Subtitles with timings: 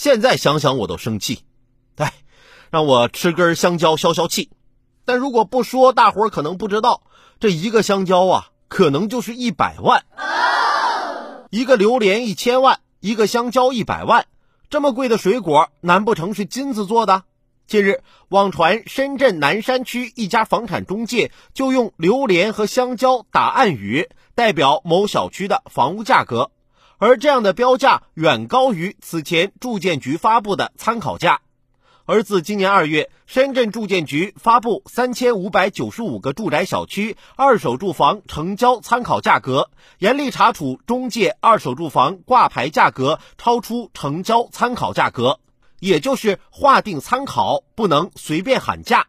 [0.00, 1.44] 现在想想我都生气。
[1.96, 2.14] 哎，
[2.70, 4.48] 让我吃根香蕉消消气。
[5.04, 7.02] 但如果不说，大伙儿可能不知道，
[7.38, 10.06] 这一个香蕉啊，可能就是一百万。
[11.50, 14.24] 一个榴莲一千万，一个香蕉一百万，
[14.70, 17.24] 这么贵的水果，难不成是金子做的？
[17.66, 26.50] 近日，网传深圳南山区一家房产中介就用榴莲和香蕉打暗语，代表某小区的房屋价格，
[27.00, 31.40] 而这样的标价远高于此前住建局发布的参考价。
[32.04, 45.40] 而自今年二月，深圳住建局发布三千五百九十五个住宅小区二手住房成交参考价格，严厉查处中介二手住房挂牌价格超出成交参考价格，
[45.78, 49.06] 也就是划定参考，不能随便喊价。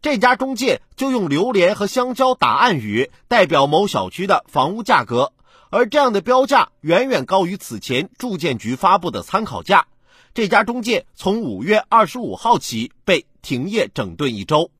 [0.00, 5.32] 这家中介就用榴莲和香蕉打暗语，代表某小区的房屋价格，
[5.70, 9.86] 而这样的标价远远高于此前住建局发布的参考价。
[10.34, 14.70] 这家中介从五月二十五号起被停业整顿一周。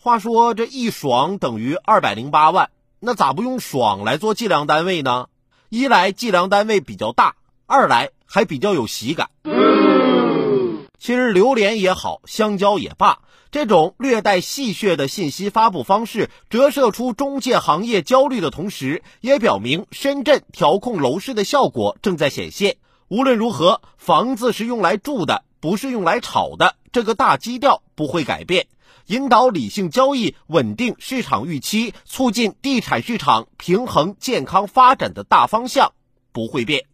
[0.00, 5.26] 话说这一爽等于二百零八万，那咋不用爽来做计量单位呢？
[5.68, 7.34] 一来计量单位比较大，
[7.66, 9.30] 二来还比较有喜感。
[10.98, 13.18] 其实榴莲也好，香蕉也罢，
[13.50, 22.76] 这种略带戏谑的信息发布方式，折射出中介行业焦虑的同时，也表明深圳调控楼市的效果正在显现。
[23.08, 26.76] 无论如何，房子是用来住的，不是用来炒的。
[26.92, 28.66] 这个大基调不会改变，
[29.06, 35.92] 引导理性交易、稳定市场预期、促进地产市场平衡健康发展的大方向
[36.32, 36.86] 不会变。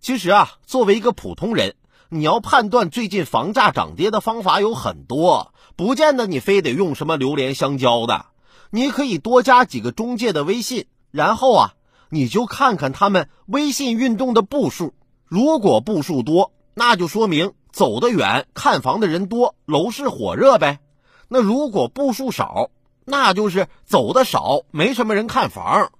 [0.00, 1.76] 其实啊，作为一个普通人，
[2.08, 8.26] 你要判断最近房价涨跌的方法有很多，不见得你非得用什么榴莲、香蕉的。
[8.70, 11.74] 你可以多加几个中介的微信，然后啊。
[12.10, 14.94] 你就看看他们微信运动的步数，
[15.26, 20.78] 如果步数多，那就说明走得远，看房的人多，楼市火热呗。
[21.26, 22.70] 那如果步数少，
[23.04, 25.90] 那就是走的少，没什么人看房。